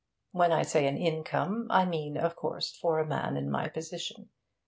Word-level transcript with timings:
When 0.31 0.51
I 0.51 0.63
say 0.63 0.87
an 0.87 0.97
income, 0.97 1.67
I 1.69 1.85
mean, 1.85 2.17
of 2.17 2.35
course, 2.35 2.75
for 2.75 2.97
a 2.97 3.05
man 3.05 3.37
in 3.37 3.51
my 3.51 3.67
position. 3.67 4.29